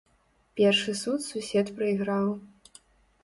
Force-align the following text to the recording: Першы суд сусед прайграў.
Першы 0.59 0.95
суд 1.01 1.19
сусед 1.27 1.67
прайграў. 1.79 2.31